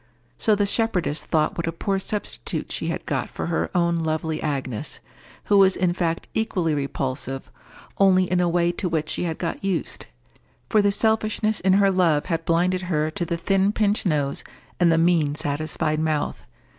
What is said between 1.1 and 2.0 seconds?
thought what a poor